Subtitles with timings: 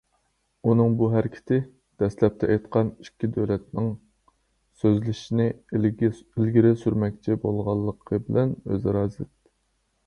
[0.69, 1.59] ئۇنىڭ بۇ ھەرىكىتى
[2.03, 3.91] دەسلەپتە ئېيتقان ئىككى دۆلەتنىڭ
[4.81, 5.47] سۆزلىشىشىنى
[5.83, 9.33] ئىلگىرى سۈرمەكچى بولغانلىقى بىلەن ئۆزئارا زىت.